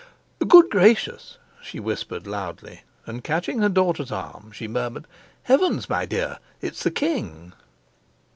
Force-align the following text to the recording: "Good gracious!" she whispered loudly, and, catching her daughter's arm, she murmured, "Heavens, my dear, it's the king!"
"Good 0.47 0.71
gracious!" 0.71 1.37
she 1.61 1.79
whispered 1.79 2.25
loudly, 2.25 2.81
and, 3.05 3.23
catching 3.23 3.59
her 3.61 3.69
daughter's 3.69 4.11
arm, 4.11 4.51
she 4.51 4.67
murmured, 4.67 5.05
"Heavens, 5.43 5.89
my 5.91 6.07
dear, 6.07 6.39
it's 6.59 6.81
the 6.81 6.89
king!" 6.89 7.53